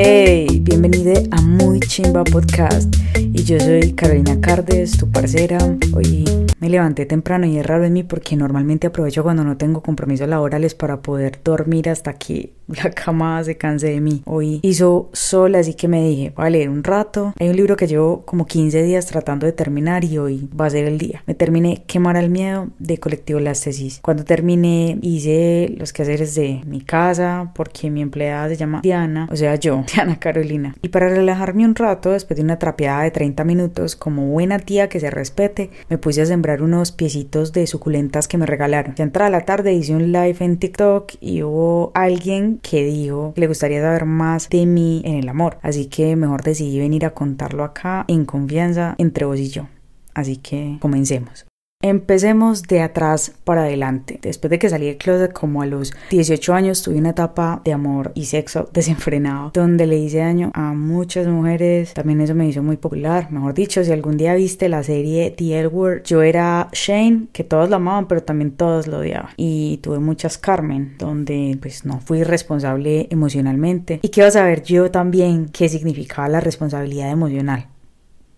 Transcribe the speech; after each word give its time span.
Hey, 0.00 0.60
bienvenido 0.62 1.12
a 1.32 1.40
Muy 1.42 1.80
Chimba 1.80 2.22
Podcast. 2.22 2.94
Y 3.16 3.42
yo 3.42 3.58
soy 3.58 3.94
Carolina 3.94 4.40
Cardes, 4.40 4.96
tu 4.96 5.10
parcera. 5.10 5.58
Hoy 5.92 6.24
me 6.60 6.70
levanté 6.70 7.04
temprano 7.04 7.46
y 7.46 7.58
es 7.58 7.66
raro 7.66 7.84
en 7.84 7.94
mí 7.94 8.04
porque 8.04 8.36
normalmente 8.36 8.86
aprovecho 8.86 9.24
cuando 9.24 9.42
no 9.42 9.56
tengo 9.56 9.82
compromisos 9.82 10.28
laborales 10.28 10.76
para 10.76 11.02
poder 11.02 11.40
dormir 11.42 11.88
hasta 11.88 12.12
que 12.12 12.52
la 12.84 12.90
cama 12.90 13.42
se 13.44 13.56
canse 13.56 13.88
de 13.88 14.00
mí. 14.00 14.22
Hoy 14.26 14.60
hizo 14.62 15.08
sol, 15.12 15.54
así 15.54 15.74
que 15.74 15.88
me 15.88 16.06
dije, 16.06 16.32
voy 16.36 16.46
a 16.46 16.50
leer 16.50 16.68
un 16.68 16.84
rato. 16.84 17.32
Hay 17.38 17.48
un 17.48 17.56
libro 17.56 17.76
que 17.76 17.86
llevo 17.86 18.22
como 18.24 18.46
15 18.46 18.82
días 18.82 19.06
tratando 19.06 19.46
de 19.46 19.52
terminar 19.52 20.04
y 20.04 20.18
hoy 20.18 20.48
va 20.58 20.66
a 20.66 20.70
ser 20.70 20.86
el 20.86 20.98
día. 20.98 21.22
Me 21.26 21.34
terminé 21.34 21.84
Quemar 21.86 22.16
al 22.16 22.30
Miedo 22.30 22.68
de 22.78 22.98
Colectivo 22.98 23.40
Las 23.40 23.62
Tesis. 23.62 24.00
Cuando 24.02 24.24
terminé 24.24 24.98
hice 25.02 25.74
los 25.78 25.92
quehaceres 25.92 26.34
de 26.34 26.62
mi 26.66 26.80
casa 26.80 27.52
porque 27.54 27.90
mi 27.90 28.02
empleada 28.02 28.48
se 28.48 28.56
llama 28.56 28.80
Diana, 28.82 29.28
o 29.30 29.36
sea 29.36 29.54
yo, 29.54 29.84
Diana 29.94 30.18
Carolina. 30.18 30.74
Y 30.82 30.88
para 30.88 31.08
relajarme 31.08 31.64
un 31.64 31.74
rato, 31.74 32.10
después 32.10 32.36
de 32.36 32.44
una 32.44 32.58
trapeada 32.58 33.02
de 33.02 33.10
30 33.10 33.44
minutos, 33.44 33.96
como 33.96 34.26
buena 34.26 34.58
tía 34.58 34.88
que 34.88 35.00
se 35.00 35.10
respete, 35.10 35.70
me 35.88 35.98
puse 35.98 36.22
a 36.22 36.26
sembrar 36.26 36.62
unos 36.62 36.92
piecitos 36.92 37.52
de 37.52 37.66
suculentas 37.66 38.28
que 38.28 38.38
me 38.38 38.46
regalaron. 38.46 38.94
Ya 38.94 39.04
entrada 39.04 39.30
la 39.30 39.44
tarde 39.44 39.72
hice 39.72 39.94
un 39.94 40.12
live 40.12 40.36
en 40.40 40.58
TikTok 40.58 41.12
y 41.20 41.42
hubo 41.42 41.92
alguien 41.94 42.57
que 42.62 42.84
dijo 42.84 43.32
le 43.36 43.46
gustaría 43.46 43.80
saber 43.80 44.04
más 44.04 44.48
de 44.48 44.66
mí 44.66 45.02
en 45.04 45.16
el 45.16 45.28
amor. 45.28 45.58
Así 45.62 45.86
que 45.86 46.16
mejor 46.16 46.42
decidí 46.42 46.78
venir 46.78 47.04
a 47.04 47.10
contarlo 47.10 47.64
acá 47.64 48.04
en 48.08 48.24
confianza 48.24 48.94
entre 48.98 49.24
vos 49.24 49.38
y 49.38 49.48
yo. 49.48 49.68
Así 50.14 50.36
que 50.36 50.78
comencemos. 50.80 51.47
Empecemos 51.80 52.64
de 52.64 52.80
atrás 52.80 53.34
para 53.44 53.60
adelante. 53.62 54.18
Después 54.20 54.50
de 54.50 54.58
que 54.58 54.68
salí 54.68 54.86
del 54.86 54.96
closet 54.96 55.32
como 55.32 55.62
a 55.62 55.66
los 55.66 55.94
18 56.10 56.52
años 56.52 56.82
tuve 56.82 56.96
una 56.96 57.10
etapa 57.10 57.62
de 57.64 57.72
amor 57.72 58.10
y 58.16 58.24
sexo 58.24 58.68
desenfrenado 58.74 59.52
donde 59.54 59.86
le 59.86 59.96
hice 59.96 60.18
daño 60.18 60.50
a 60.54 60.72
muchas 60.72 61.28
mujeres. 61.28 61.94
También 61.94 62.20
eso 62.20 62.34
me 62.34 62.48
hizo 62.48 62.64
muy 62.64 62.78
popular. 62.78 63.30
Mejor 63.30 63.54
dicho, 63.54 63.84
si 63.84 63.92
algún 63.92 64.16
día 64.16 64.34
viste 64.34 64.68
la 64.68 64.82
serie 64.82 65.30
The 65.30 65.60
L 65.60 65.68
Word, 65.68 66.02
yo 66.02 66.22
era 66.22 66.68
Shane, 66.72 67.28
que 67.32 67.44
todos 67.44 67.70
lo 67.70 67.76
amaban 67.76 68.08
pero 68.08 68.24
también 68.24 68.50
todos 68.50 68.88
lo 68.88 68.98
odiaban. 68.98 69.30
Y 69.36 69.76
tuve 69.76 70.00
muchas 70.00 70.36
Carmen, 70.36 70.96
donde 70.98 71.56
pues 71.62 71.84
no 71.84 72.00
fui 72.00 72.24
responsable 72.24 73.06
emocionalmente. 73.10 74.00
Y 74.02 74.08
quiero 74.08 74.32
saber 74.32 74.64
yo 74.64 74.90
también 74.90 75.48
qué 75.48 75.68
significaba 75.68 76.28
la 76.28 76.40
responsabilidad 76.40 77.12
emocional. 77.12 77.68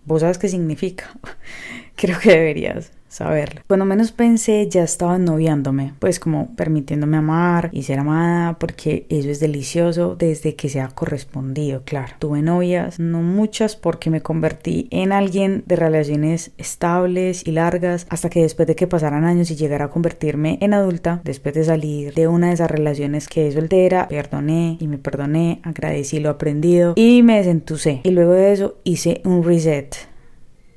¿Vos 0.05 0.21
sabes 0.21 0.37
qué 0.37 0.47
significa? 0.47 1.09
Creo 1.95 2.19
que 2.19 2.29
deberías 2.29 2.91
saberlo. 3.11 3.61
Cuando 3.67 3.85
menos 3.85 4.11
pensé 4.11 4.67
ya 4.69 4.83
estaba 4.83 5.17
noviándome, 5.19 5.93
pues 5.99 6.19
como 6.19 6.55
permitiéndome 6.55 7.17
amar 7.17 7.69
y 7.73 7.83
ser 7.83 7.99
amada, 7.99 8.57
porque 8.57 9.05
eso 9.09 9.29
es 9.29 9.39
delicioso 9.39 10.15
desde 10.15 10.55
que 10.55 10.69
se 10.69 10.79
ha 10.79 10.87
correspondido, 10.87 11.83
claro. 11.83 12.13
Tuve 12.19 12.41
novias, 12.41 12.99
no 12.99 13.21
muchas 13.21 13.75
porque 13.75 14.09
me 14.09 14.21
convertí 14.21 14.87
en 14.91 15.11
alguien 15.11 15.63
de 15.65 15.75
relaciones 15.75 16.51
estables 16.57 17.45
y 17.45 17.51
largas, 17.51 18.07
hasta 18.09 18.29
que 18.29 18.41
después 18.41 18.67
de 18.67 18.75
que 18.75 18.87
pasaran 18.87 19.25
años 19.25 19.51
y 19.51 19.57
llegara 19.57 19.85
a 19.85 19.89
convertirme 19.89 20.57
en 20.61 20.73
adulta, 20.73 21.21
después 21.25 21.53
de 21.53 21.65
salir 21.65 22.13
de 22.13 22.29
una 22.29 22.47
de 22.47 22.53
esas 22.53 22.71
relaciones 22.71 23.27
que 23.27 23.47
es 23.47 23.55
soltera, 23.55 24.07
perdoné 24.07 24.77
y 24.79 24.87
me 24.87 24.97
perdoné, 24.97 25.59
agradecí 25.63 26.19
lo 26.19 26.29
aprendido 26.29 26.93
y 26.95 27.23
me 27.23 27.37
desentucé. 27.37 27.99
Y 28.03 28.11
luego 28.11 28.31
de 28.31 28.53
eso 28.53 28.77
hice 28.85 29.21
un 29.25 29.43
reset. 29.43 29.95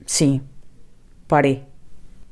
Sí, 0.04 0.42
paré 1.28 1.73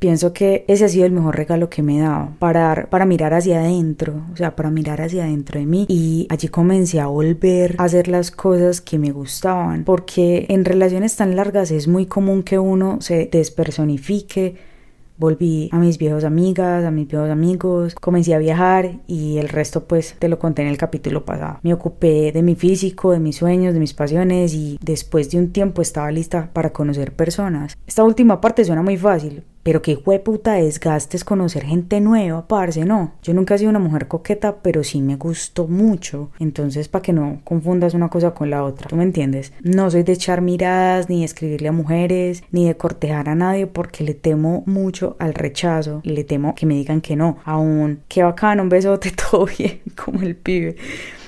pienso 0.03 0.33
que 0.33 0.64
ese 0.67 0.84
ha 0.84 0.89
sido 0.89 1.06
el 1.06 1.12
mejor 1.12 1.36
regalo 1.36 1.70
que 1.70 1.81
me 1.81 1.98
he 1.98 2.00
dado, 2.00 2.31
para, 2.41 2.89
para 2.91 3.06
mirar 3.06 3.34
hacia 3.34 3.61
adentro, 3.61 4.25
o 4.33 4.36
sea, 4.36 4.56
para 4.56 4.69
mirar 4.69 5.00
hacia 5.00 5.22
adentro 5.22 5.61
de 5.61 5.67
mí 5.67 5.86
y 5.89 6.27
allí 6.28 6.48
comencé 6.48 6.98
a 6.98 7.06
volver 7.06 7.77
a 7.78 7.84
hacer 7.84 8.08
las 8.08 8.33
cosas 8.33 8.80
que 8.80 8.98
me 8.98 9.12
gustaban, 9.12 9.84
porque 9.84 10.47
en 10.48 10.64
relaciones 10.64 11.14
tan 11.14 11.36
largas 11.36 11.70
es 11.70 11.86
muy 11.86 12.06
común 12.06 12.42
que 12.42 12.58
uno 12.58 13.00
se 13.00 13.28
despersonifique, 13.30 14.56
volví 15.19 15.69
a 15.70 15.78
mis 15.78 15.98
viejos 15.98 16.24
amigas, 16.24 16.85
a 16.85 16.91
mis 16.91 17.07
viejos 17.07 17.30
amigos, 17.30 17.95
comencé 17.95 18.35
a 18.35 18.39
viajar 18.39 18.98
y 19.07 19.39
el 19.39 19.48
resto 19.48 19.85
pues 19.85 20.17
te 20.18 20.29
lo 20.29 20.41
conté 20.41 20.62
en 20.62 20.68
el 20.68 20.79
capítulo 20.79 21.24
pasado. 21.24 21.61
Me 21.62 21.73
ocupé 21.73 22.33
de 22.33 22.42
mi 22.42 22.57
físico, 22.57 23.12
de 23.12 23.20
mis 23.20 23.36
sueños, 23.36 23.73
de 23.73 23.79
mis 23.79 23.95
pasiones 23.95 24.52
y 24.52 24.80
después 24.83 25.30
de 25.30 25.39
un 25.39 25.52
tiempo 25.52 25.80
estaba 25.80 26.11
lista 26.11 26.51
para 26.52 26.73
conocer 26.73 27.12
personas. 27.12 27.79
Esta 27.86 28.02
última 28.02 28.41
parte 28.41 28.64
suena 28.64 28.83
muy 28.83 28.96
fácil, 28.96 29.45
pero 29.62 29.83
qué 29.83 29.96
puta 29.96 30.55
desgaste 30.55 31.17
es 31.17 31.24
conocer 31.24 31.64
gente 31.64 32.00
nueva, 32.00 32.46
parce, 32.48 32.84
no. 32.84 33.12
Yo 33.23 33.34
nunca 33.34 33.55
he 33.55 33.58
sido 33.58 33.70
una 33.70 33.78
mujer 33.78 34.08
coqueta, 34.08 34.56
pero 34.62 34.83
sí 34.83 35.00
me 35.00 35.17
gustó 35.17 35.68
mucho. 35.68 36.30
Entonces, 36.39 36.89
para 36.89 37.02
que 37.02 37.12
no 37.12 37.40
confundas 37.45 37.95
una 37.95 38.08
cosa 38.08 38.33
con 38.33 38.50
la 38.50 38.64
otra, 38.64 38.89
¿tú 38.89 38.96
me 38.96 39.05
entiendes? 39.05 39.52
No 39.62 39.90
soy 39.90 40.02
de 40.02 40.12
echar 40.12 40.40
miradas, 40.40 41.08
ni 41.08 41.20
de 41.20 41.24
escribirle 41.24 41.68
a 41.68 41.73
mujeres, 41.73 42.42
ni 42.50 42.67
de 42.67 42.77
cortejar 42.77 43.28
a 43.28 43.34
nadie, 43.34 43.67
porque 43.67 44.05
le 44.05 44.14
temo 44.14 44.62
mucho 44.67 45.17
al 45.18 45.34
rechazo. 45.34 46.00
Le 46.05 46.24
temo 46.24 46.55
que 46.55 46.67
me 46.67 46.74
digan 46.74 47.00
que 47.00 47.17
no. 47.17 47.39
Aún, 47.44 48.00
qué 48.08 48.23
bacano, 48.23 48.62
un 48.62 48.68
besote, 48.68 49.12
todo 49.30 49.46
bien, 49.46 49.80
como 49.96 50.23
el 50.23 50.34
pibe. 50.34 50.77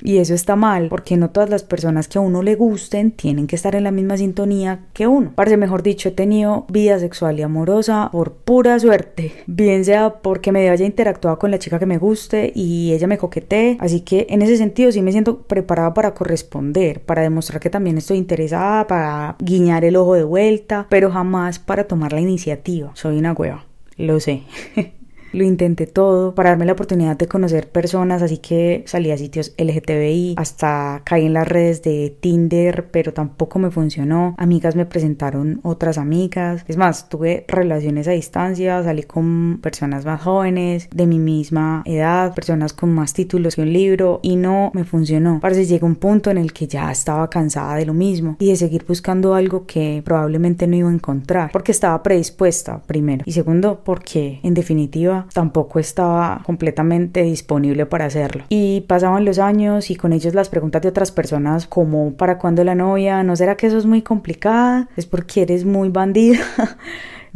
Y 0.01 0.17
eso 0.17 0.33
está 0.33 0.55
mal, 0.55 0.89
porque 0.89 1.17
no 1.17 1.31
todas 1.31 1.49
las 1.49 1.63
personas 1.63 2.07
que 2.07 2.17
a 2.17 2.21
uno 2.21 2.43
le 2.43 2.55
gusten 2.55 3.11
tienen 3.11 3.47
que 3.47 3.55
estar 3.55 3.75
en 3.75 3.85
la 3.85 3.91
misma 3.91 4.17
sintonía 4.17 4.81
que 4.93 5.07
uno. 5.07 5.31
Parece 5.33 5.57
mejor 5.57 5.81
dicho, 5.81 6.09
he 6.09 6.11
tenido 6.11 6.65
vida 6.69 6.99
sexual 6.99 7.39
y 7.39 7.41
amorosa 7.41 8.09
pura 8.33 8.79
suerte. 8.79 9.33
Bien 9.47 9.85
sea 9.85 10.21
porque 10.21 10.51
me 10.51 10.69
haya 10.69 10.85
interactuado 10.85 11.39
con 11.39 11.51
la 11.51 11.59
chica 11.59 11.79
que 11.79 11.85
me 11.85 11.97
guste 11.97 12.51
y 12.55 12.93
ella 12.93 13.07
me 13.07 13.17
coquetee. 13.17 13.77
Así 13.79 14.01
que 14.01 14.27
en 14.29 14.41
ese 14.41 14.57
sentido 14.57 14.91
sí 14.91 15.01
me 15.01 15.11
siento 15.11 15.39
preparada 15.43 15.93
para 15.93 16.13
corresponder, 16.13 17.01
para 17.01 17.21
demostrar 17.21 17.59
que 17.59 17.69
también 17.69 17.97
estoy 17.97 18.17
interesada, 18.17 18.87
para 18.87 19.35
guiñar 19.39 19.85
el 19.85 19.95
ojo 19.95 20.15
de 20.15 20.23
vuelta, 20.23 20.87
pero 20.89 21.11
jamás 21.11 21.59
para 21.59 21.85
tomar 21.85 22.13
la 22.13 22.21
iniciativa. 22.21 22.91
Soy 22.95 23.17
una 23.17 23.33
hueva. 23.33 23.65
Lo 23.97 24.19
sé. 24.19 24.43
lo 25.31 25.43
intenté 25.43 25.87
todo 25.87 26.33
para 26.35 26.51
darme 26.51 26.65
la 26.65 26.73
oportunidad 26.73 27.17
de 27.17 27.27
conocer 27.27 27.69
personas, 27.69 28.21
así 28.21 28.37
que 28.37 28.83
salí 28.87 29.11
a 29.11 29.17
sitios 29.17 29.53
LGTBI, 29.57 30.35
hasta 30.37 31.01
caí 31.03 31.25
en 31.25 31.33
las 31.33 31.47
redes 31.47 31.81
de 31.83 32.15
Tinder, 32.19 32.87
pero 32.91 33.13
tampoco 33.13 33.59
me 33.59 33.71
funcionó. 33.71 34.35
Amigas 34.37 34.75
me 34.75 34.85
presentaron 34.85 35.59
otras 35.63 35.97
amigas, 35.97 36.63
es 36.67 36.77
más, 36.77 37.09
tuve 37.09 37.45
relaciones 37.47 38.07
a 38.07 38.11
distancia, 38.11 38.83
salí 38.83 39.03
con 39.03 39.59
personas 39.61 40.05
más 40.05 40.21
jóvenes, 40.21 40.89
de 40.93 41.07
mi 41.07 41.19
misma 41.19 41.83
edad, 41.85 42.33
personas 42.33 42.73
con 42.73 42.93
más 42.93 43.13
títulos 43.13 43.55
que 43.55 43.61
un 43.61 43.73
libro 43.73 44.19
y 44.23 44.35
no 44.35 44.71
me 44.73 44.83
funcionó. 44.83 45.39
Parece 45.41 45.65
llegó 45.65 45.87
un 45.87 45.95
punto 45.95 46.29
en 46.31 46.37
el 46.37 46.53
que 46.53 46.67
ya 46.67 46.91
estaba 46.91 47.29
cansada 47.29 47.75
de 47.75 47.85
lo 47.85 47.93
mismo 47.93 48.37
y 48.39 48.49
de 48.49 48.55
seguir 48.55 48.85
buscando 48.87 49.33
algo 49.33 49.65
que 49.65 50.01
probablemente 50.05 50.67
no 50.67 50.75
iba 50.75 50.89
a 50.89 50.93
encontrar, 50.93 51.51
porque 51.51 51.71
estaba 51.71 52.01
predispuesta 52.03 52.81
primero 52.85 53.23
y 53.25 53.31
segundo 53.31 53.81
porque 53.83 54.39
en 54.43 54.53
definitiva 54.53 55.24
tampoco 55.33 55.79
estaba 55.79 56.41
completamente 56.45 57.23
disponible 57.23 57.85
para 57.85 58.05
hacerlo. 58.05 58.43
Y 58.49 58.81
pasaban 58.81 59.25
los 59.25 59.39
años 59.39 59.89
y 59.89 59.95
con 59.95 60.13
ellos 60.13 60.33
las 60.33 60.49
preguntas 60.49 60.81
de 60.81 60.89
otras 60.89 61.11
personas 61.11 61.67
como 61.67 62.13
¿para 62.13 62.37
cuándo 62.37 62.63
la 62.63 62.75
novia? 62.75 63.23
¿No 63.23 63.35
será 63.35 63.55
que 63.55 63.67
eso 63.67 63.77
es 63.77 63.85
muy 63.85 64.01
complicada? 64.01 64.89
¿Es 64.95 65.05
porque 65.05 65.43
eres 65.43 65.65
muy 65.65 65.89
bandida? 65.89 66.39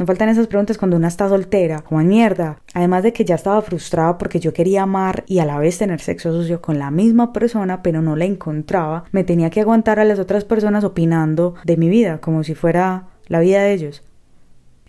No 0.00 0.06
faltan 0.06 0.30
esas 0.30 0.46
preguntas 0.46 0.78
cuando 0.78 0.96
una 0.96 1.08
está 1.08 1.28
soltera, 1.28 1.80
como 1.80 2.00
mierda. 2.00 2.56
Además 2.72 3.02
de 3.02 3.12
que 3.12 3.26
ya 3.26 3.34
estaba 3.34 3.60
frustrada 3.60 4.16
porque 4.16 4.40
yo 4.40 4.54
quería 4.54 4.84
amar 4.84 5.24
y 5.26 5.40
a 5.40 5.44
la 5.44 5.58
vez 5.58 5.76
tener 5.76 6.00
sexo 6.00 6.32
sucio 6.32 6.62
con 6.62 6.78
la 6.78 6.90
misma 6.90 7.34
persona, 7.34 7.82
pero 7.82 8.00
no 8.00 8.16
la 8.16 8.24
encontraba, 8.24 9.04
me 9.12 9.24
tenía 9.24 9.50
que 9.50 9.60
aguantar 9.60 10.00
a 10.00 10.06
las 10.06 10.18
otras 10.18 10.46
personas 10.46 10.84
opinando 10.84 11.54
de 11.64 11.76
mi 11.76 11.90
vida, 11.90 12.18
como 12.22 12.44
si 12.44 12.54
fuera 12.54 13.08
la 13.26 13.40
vida 13.40 13.60
de 13.60 13.74
ellos. 13.74 14.02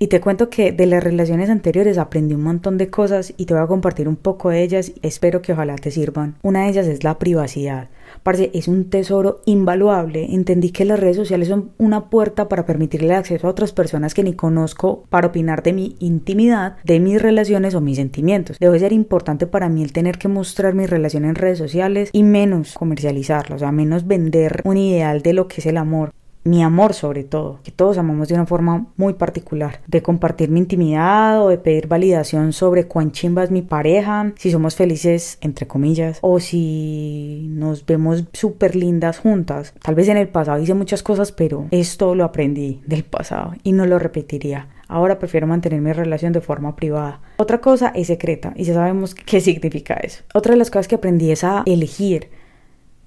Y 0.01 0.07
te 0.07 0.19
cuento 0.19 0.49
que 0.49 0.71
de 0.71 0.87
las 0.87 1.03
relaciones 1.03 1.51
anteriores 1.51 1.99
aprendí 1.99 2.33
un 2.33 2.41
montón 2.41 2.79
de 2.79 2.89
cosas 2.89 3.35
y 3.37 3.45
te 3.45 3.53
voy 3.53 3.61
a 3.61 3.67
compartir 3.67 4.07
un 4.07 4.15
poco 4.15 4.49
de 4.49 4.63
ellas. 4.63 4.93
Espero 5.03 5.43
que 5.43 5.53
ojalá 5.53 5.75
te 5.75 5.91
sirvan. 5.91 6.37
Una 6.41 6.63
de 6.63 6.69
ellas 6.69 6.87
es 6.87 7.03
la 7.03 7.19
privacidad. 7.19 7.89
Parce, 8.23 8.49
es 8.55 8.67
un 8.67 8.89
tesoro 8.89 9.41
invaluable. 9.45 10.33
Entendí 10.33 10.71
que 10.71 10.85
las 10.85 10.99
redes 10.99 11.17
sociales 11.17 11.49
son 11.49 11.69
una 11.77 12.09
puerta 12.09 12.49
para 12.49 12.65
permitirle 12.65 13.13
acceso 13.13 13.45
a 13.45 13.51
otras 13.51 13.73
personas 13.73 14.15
que 14.15 14.23
ni 14.23 14.33
conozco 14.33 15.03
para 15.09 15.27
opinar 15.27 15.61
de 15.61 15.73
mi 15.73 15.95
intimidad, 15.99 16.77
de 16.83 16.99
mis 16.99 17.21
relaciones 17.21 17.75
o 17.75 17.81
mis 17.81 17.97
sentimientos. 17.97 18.57
Debe 18.57 18.79
ser 18.79 18.93
importante 18.93 19.45
para 19.45 19.69
mí 19.69 19.83
el 19.83 19.93
tener 19.93 20.17
que 20.17 20.29
mostrar 20.29 20.73
mi 20.73 20.87
relación 20.87 21.25
en 21.25 21.35
redes 21.35 21.59
sociales 21.59 22.09
y 22.11 22.23
menos 22.23 22.73
comercializarla, 22.73 23.55
o 23.55 23.59
sea, 23.59 23.71
menos 23.71 24.07
vender 24.07 24.61
un 24.63 24.77
ideal 24.77 25.21
de 25.21 25.33
lo 25.33 25.47
que 25.47 25.61
es 25.61 25.67
el 25.67 25.77
amor 25.77 26.11
mi 26.43 26.63
amor 26.63 26.93
sobre 26.93 27.23
todo, 27.23 27.59
que 27.63 27.71
todos 27.71 27.97
amamos 27.97 28.27
de 28.27 28.35
una 28.35 28.45
forma 28.45 28.87
muy 28.97 29.13
particular, 29.13 29.81
de 29.87 30.01
compartir 30.01 30.49
mi 30.49 30.59
intimidad 30.59 31.43
o 31.43 31.49
de 31.49 31.57
pedir 31.57 31.87
validación 31.87 32.53
sobre 32.53 32.87
cuán 32.87 33.11
chimba 33.11 33.43
es 33.43 33.51
mi 33.51 33.61
pareja, 33.61 34.33
si 34.37 34.51
somos 34.51 34.75
felices, 34.75 35.37
entre 35.41 35.67
comillas, 35.67 36.19
o 36.21 36.39
si 36.39 37.47
nos 37.49 37.85
vemos 37.85 38.25
súper 38.33 38.75
lindas 38.75 39.19
juntas. 39.19 39.73
Tal 39.81 39.95
vez 39.95 40.07
en 40.07 40.17
el 40.17 40.29
pasado 40.29 40.61
hice 40.61 40.73
muchas 40.73 41.03
cosas, 41.03 41.31
pero 41.31 41.67
esto 41.71 42.15
lo 42.15 42.23
aprendí 42.23 42.81
del 42.85 43.03
pasado 43.03 43.53
y 43.63 43.73
no 43.73 43.85
lo 43.85 43.99
repetiría. 43.99 44.67
Ahora 44.87 45.19
prefiero 45.19 45.47
mantener 45.47 45.79
mi 45.79 45.93
relación 45.93 46.33
de 46.33 46.41
forma 46.41 46.75
privada. 46.75 47.21
Otra 47.37 47.61
cosa 47.61 47.93
es 47.95 48.07
secreta 48.07 48.51
y 48.57 48.65
ya 48.65 48.73
sabemos 48.73 49.15
qué 49.15 49.39
significa 49.39 49.93
eso. 49.93 50.23
Otra 50.33 50.51
de 50.51 50.57
las 50.57 50.69
cosas 50.69 50.89
que 50.89 50.95
aprendí 50.95 51.31
es 51.31 51.45
a 51.45 51.63
elegir 51.65 52.29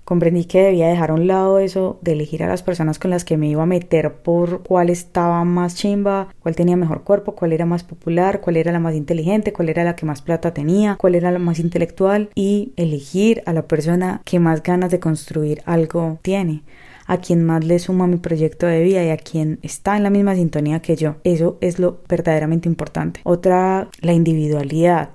Comprendí 0.05 0.45
que 0.45 0.63
debía 0.63 0.89
dejar 0.89 1.11
a 1.11 1.15
un 1.15 1.27
lado 1.27 1.59
eso 1.59 1.99
de 2.03 2.13
elegir 2.13 2.43
a 2.43 2.49
las 2.49 2.63
personas 2.63 2.99
con 2.99 3.11
las 3.11 3.25
que 3.25 3.37
me 3.37 3.49
iba 3.49 3.63
a 3.63 3.67
meter 3.67 4.13
por 4.13 4.63
cuál 4.63 4.91
estaba 4.91 5.45
más 5.45 5.77
chimba, 5.77 6.29
cuál 6.41 6.57
tenía 6.57 6.77
mejor 6.77 7.05
cuerpo, 7.05 7.35
cuál 7.35 7.53
era 7.53 7.67
más 7.67 7.85
popular, 7.85 8.41
cuál 8.41 8.57
era 8.57 8.73
la 8.73 8.81
más 8.81 8.95
inteligente, 8.95 9.53
cuál 9.53 9.71
era 9.71 9.85
la 9.85 9.97
que 9.97 10.07
más 10.07 10.23
plata 10.23 10.53
tenía, 10.53 10.97
cuál 10.97 11.15
era 11.15 11.31
la 11.31 11.39
más 11.39 11.59
intelectual 11.59 12.29
y 12.35 12.73
elegir 12.77 13.43
a 13.47 13.53
la 13.53 13.67
persona 13.67 14.21
que 14.25 14.39
más 14.39 14.63
ganas 14.63 14.91
de 14.91 15.01
construir 15.01 15.63
algo 15.65 16.19
tiene 16.23 16.63
a 17.07 17.19
quien 17.19 17.45
más 17.45 17.65
le 17.65 17.79
suma 17.79 18.07
mi 18.07 18.17
proyecto 18.17 18.67
de 18.67 18.83
vida 18.83 19.05
y 19.05 19.11
a 19.11 19.17
quien 19.17 19.59
está 19.63 19.97
en 19.97 20.03
la 20.03 20.11
misma 20.11 20.35
sintonía 20.35 20.81
que 20.81 20.97
yo. 20.97 21.17
Eso 21.25 21.59
es 21.61 21.79
lo 21.79 22.01
verdaderamente 22.09 22.69
importante. 22.69 23.21
Otra, 23.25 23.89
la 24.01 24.13
individualidad. 24.13 25.11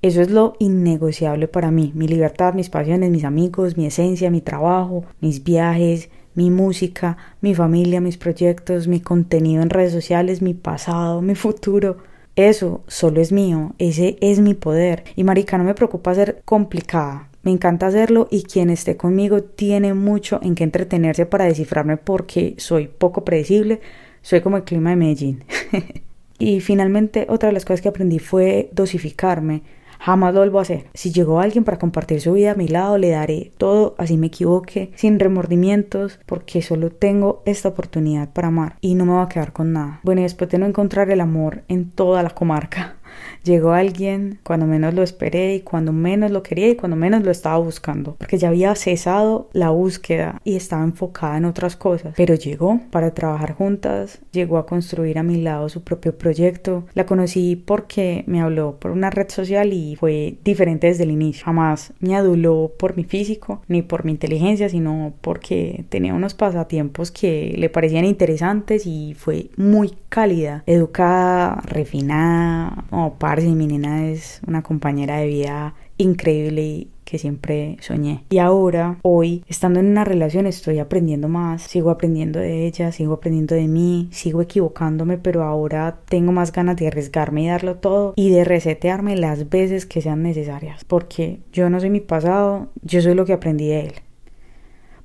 Eso 0.00 0.22
es 0.22 0.30
lo 0.30 0.54
innegociable 0.60 1.48
para 1.48 1.72
mí, 1.72 1.90
mi 1.94 2.06
libertad, 2.06 2.54
mis 2.54 2.70
pasiones, 2.70 3.10
mis 3.10 3.24
amigos, 3.24 3.76
mi 3.76 3.86
esencia, 3.86 4.30
mi 4.30 4.40
trabajo, 4.40 5.04
mis 5.20 5.42
viajes, 5.42 6.08
mi 6.36 6.50
música, 6.50 7.16
mi 7.40 7.52
familia, 7.52 8.00
mis 8.00 8.16
proyectos, 8.16 8.86
mi 8.86 9.00
contenido 9.00 9.60
en 9.60 9.70
redes 9.70 9.92
sociales, 9.92 10.40
mi 10.40 10.54
pasado, 10.54 11.20
mi 11.20 11.34
futuro. 11.34 11.96
Eso 12.36 12.84
solo 12.86 13.20
es 13.20 13.32
mío, 13.32 13.74
ese 13.78 14.16
es 14.20 14.38
mi 14.38 14.54
poder. 14.54 15.02
Y 15.16 15.24
marica, 15.24 15.58
no 15.58 15.64
me 15.64 15.74
preocupa 15.74 16.14
ser 16.14 16.42
complicada. 16.44 17.28
Me 17.42 17.50
encanta 17.50 17.88
hacerlo 17.88 18.28
y 18.30 18.44
quien 18.44 18.70
esté 18.70 18.96
conmigo 18.96 19.42
tiene 19.42 19.94
mucho 19.94 20.38
en 20.42 20.54
que 20.54 20.62
entretenerse 20.62 21.26
para 21.26 21.46
descifrarme 21.46 21.96
porque 21.96 22.54
soy 22.58 22.86
poco 22.86 23.24
predecible, 23.24 23.80
soy 24.22 24.42
como 24.42 24.58
el 24.58 24.62
clima 24.62 24.90
de 24.90 24.96
Medellín. 24.96 25.42
y 26.38 26.60
finalmente 26.60 27.26
otra 27.28 27.48
de 27.48 27.54
las 27.54 27.64
cosas 27.64 27.80
que 27.80 27.88
aprendí 27.88 28.20
fue 28.20 28.70
dosificarme 28.72 29.62
Jamás 29.98 30.34
lo 30.34 30.40
vuelvo 30.40 30.58
a 30.58 30.62
hacer. 30.62 30.86
Si 30.94 31.12
llegó 31.12 31.40
alguien 31.40 31.64
para 31.64 31.78
compartir 31.78 32.20
su 32.20 32.32
vida 32.32 32.52
a 32.52 32.54
mi 32.54 32.68
lado, 32.68 32.98
le 32.98 33.10
daré 33.10 33.52
todo, 33.58 33.94
así 33.98 34.16
me 34.16 34.28
equivoque, 34.28 34.92
sin 34.94 35.18
remordimientos, 35.18 36.20
porque 36.26 36.62
solo 36.62 36.90
tengo 36.90 37.42
esta 37.46 37.68
oportunidad 37.68 38.32
para 38.32 38.48
amar 38.48 38.76
y 38.80 38.94
no 38.94 39.06
me 39.06 39.12
va 39.12 39.22
a 39.22 39.28
quedar 39.28 39.52
con 39.52 39.72
nada. 39.72 40.00
Bueno, 40.02 40.20
y 40.20 40.24
después 40.24 40.50
de 40.50 40.58
no 40.58 40.66
encontrar 40.66 41.10
el 41.10 41.20
amor 41.20 41.62
en 41.68 41.90
toda 41.90 42.22
la 42.22 42.30
comarca, 42.30 42.97
Llegó 43.44 43.72
alguien 43.72 44.38
cuando 44.42 44.66
menos 44.66 44.94
lo 44.94 45.02
esperé 45.02 45.54
y 45.54 45.60
cuando 45.60 45.92
menos 45.92 46.30
lo 46.30 46.42
quería 46.42 46.68
y 46.68 46.76
cuando 46.76 46.96
menos 46.96 47.22
lo 47.22 47.30
estaba 47.30 47.58
buscando, 47.58 48.16
porque 48.18 48.38
ya 48.38 48.48
había 48.48 48.74
cesado 48.74 49.48
la 49.52 49.70
búsqueda 49.70 50.40
y 50.44 50.56
estaba 50.56 50.84
enfocada 50.84 51.36
en 51.36 51.44
otras 51.44 51.76
cosas. 51.76 52.14
Pero 52.16 52.34
llegó 52.34 52.80
para 52.90 53.14
trabajar 53.14 53.54
juntas, 53.54 54.20
llegó 54.32 54.58
a 54.58 54.66
construir 54.66 55.18
a 55.18 55.22
mi 55.22 55.40
lado 55.40 55.68
su 55.68 55.82
propio 55.82 56.16
proyecto. 56.16 56.84
La 56.94 57.06
conocí 57.06 57.56
porque 57.56 58.24
me 58.26 58.40
habló 58.40 58.76
por 58.78 58.90
una 58.90 59.10
red 59.10 59.28
social 59.28 59.72
y 59.72 59.96
fue 59.96 60.36
diferente 60.44 60.88
desde 60.88 61.04
el 61.04 61.10
inicio. 61.10 61.44
Jamás 61.44 61.92
me 62.00 62.16
aduló 62.16 62.72
por 62.78 62.96
mi 62.96 63.04
físico 63.04 63.62
ni 63.68 63.82
por 63.82 64.04
mi 64.04 64.12
inteligencia, 64.12 64.68
sino 64.68 65.12
porque 65.20 65.84
tenía 65.88 66.14
unos 66.14 66.34
pasatiempos 66.34 67.10
que 67.10 67.54
le 67.56 67.70
parecían 67.70 68.04
interesantes 68.04 68.86
y 68.86 69.14
fue 69.14 69.50
muy 69.56 69.94
cálida, 70.08 70.62
educada, 70.66 71.62
refinada, 71.66 72.84
oh, 72.90 73.07
parce, 73.14 73.48
mi 73.48 73.66
nena 73.66 74.08
es 74.08 74.40
una 74.46 74.62
compañera 74.62 75.18
de 75.18 75.26
vida 75.26 75.74
increíble 75.96 76.62
y 76.62 76.90
que 77.08 77.18
siempre 77.18 77.78
soñé. 77.80 78.24
Y 78.28 78.36
ahora, 78.36 78.98
hoy, 79.02 79.42
estando 79.48 79.80
en 79.80 79.86
una 79.86 80.04
relación, 80.04 80.46
estoy 80.46 80.78
aprendiendo 80.78 81.26
más, 81.26 81.62
sigo 81.62 81.90
aprendiendo 81.90 82.38
de 82.38 82.66
ella, 82.66 82.92
sigo 82.92 83.14
aprendiendo 83.14 83.54
de 83.54 83.66
mí, 83.66 84.08
sigo 84.12 84.42
equivocándome, 84.42 85.16
pero 85.16 85.42
ahora 85.42 86.00
tengo 86.06 86.32
más 86.32 86.52
ganas 86.52 86.76
de 86.76 86.88
arriesgarme 86.88 87.44
y 87.44 87.46
darlo 87.46 87.76
todo 87.76 88.12
y 88.14 88.28
de 88.28 88.44
resetearme 88.44 89.16
las 89.16 89.48
veces 89.48 89.86
que 89.86 90.02
sean 90.02 90.22
necesarias, 90.22 90.84
porque 90.84 91.40
yo 91.50 91.70
no 91.70 91.80
soy 91.80 91.88
mi 91.88 92.00
pasado, 92.00 92.68
yo 92.82 93.00
soy 93.00 93.14
lo 93.14 93.24
que 93.24 93.32
aprendí 93.32 93.68
de 93.68 93.80
él. 93.80 93.92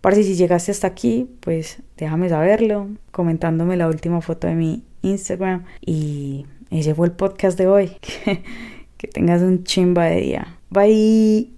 Parce, 0.02 0.24
si 0.24 0.36
llegaste 0.36 0.72
hasta 0.72 0.88
aquí, 0.88 1.30
pues 1.40 1.82
déjame 1.96 2.28
saberlo, 2.28 2.90
comentándome 3.12 3.78
la 3.78 3.88
última 3.88 4.20
foto 4.20 4.48
de 4.48 4.56
mi 4.56 4.84
Instagram 5.04 5.64
y 5.80 6.46
ese 6.80 6.96
fue 6.96 7.08
el 7.08 7.14
podcast 7.14 7.58
de 7.58 7.68
hoy. 7.68 7.92
que 8.98 9.08
tengas 9.08 9.42
un 9.42 9.64
chimba 9.64 10.06
de 10.06 10.22
día. 10.22 10.58
Bye. 10.70 11.53